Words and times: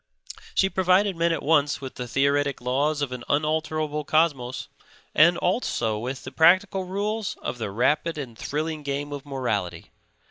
She 0.55 0.67
provided 0.67 1.15
men 1.15 1.31
at 1.31 1.43
once 1.43 1.79
with 1.79 1.93
the 1.93 2.07
theoretic 2.07 2.59
laws 2.59 3.03
of 3.03 3.11
an 3.11 3.23
unalterable 3.29 4.03
cosmos 4.03 4.67
and 5.13 5.37
also 5.37 5.99
with 5.99 6.23
the 6.23 6.31
practical 6.31 6.85
rules 6.85 7.37
of 7.43 7.59
the 7.59 7.69
rapid 7.69 8.17
and 8.17 8.35
thrilling 8.35 8.81
game 8.81 9.11
of 9.13 9.27
morality. 9.27 9.91